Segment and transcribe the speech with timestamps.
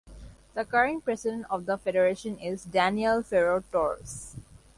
[0.55, 4.35] The current president of the federation is Daniel Fierro Torres.